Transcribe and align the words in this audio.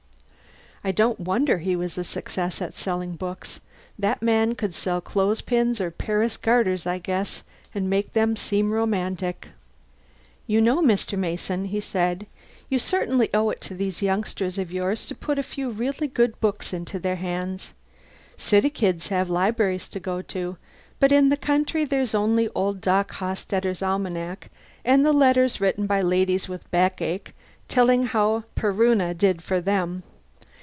I 0.83 0.89
don't 0.91 1.19
wonder 1.19 1.59
he 1.59 1.75
was 1.75 1.95
a 1.95 2.03
success 2.03 2.59
at 2.59 2.75
selling 2.75 3.15
books. 3.15 3.59
That 3.99 4.23
man 4.23 4.55
could 4.55 4.73
sell 4.73 4.99
clothes 4.99 5.41
pins 5.41 5.79
or 5.79 5.91
Paris 5.91 6.37
garters, 6.37 6.87
I 6.87 6.97
guess, 6.97 7.43
and 7.75 7.87
make 7.87 8.13
them 8.13 8.35
seem 8.35 8.71
romantic. 8.71 9.49
"You 10.47 10.59
know, 10.59 10.81
Mr. 10.81 11.15
Mason," 11.19 11.65
he 11.65 11.79
said, 11.81 12.25
"you 12.67 12.79
certainly 12.79 13.29
owe 13.31 13.51
it 13.51 13.61
to 13.61 13.75
these 13.75 14.01
youngsters 14.01 14.57
of 14.57 14.71
yours 14.71 15.05
to 15.05 15.13
put 15.13 15.37
a 15.37 15.43
few 15.43 15.69
really 15.69 16.07
good 16.07 16.41
books 16.41 16.73
into 16.73 16.97
their 16.97 17.17
hands. 17.17 17.75
City 18.35 18.71
kids 18.71 19.09
have 19.09 19.27
the 19.27 19.33
libraries 19.33 19.87
to 19.89 19.99
go 19.99 20.23
to, 20.23 20.57
but 20.99 21.11
in 21.11 21.29
the 21.29 21.37
country 21.37 21.85
there's 21.85 22.15
only 22.15 22.49
old 22.55 22.81
Doc 22.81 23.11
Hostetter's 23.11 23.83
Almanac 23.83 24.49
and 24.83 25.05
the 25.05 25.13
letters 25.13 25.61
written 25.61 25.85
by 25.85 26.01
ladies 26.01 26.49
with 26.49 26.71
backache 26.71 27.35
telling 27.67 28.07
how 28.07 28.45
Peruna 28.55 29.13
did 29.13 29.43
for 29.43 29.61
them. 29.61 30.01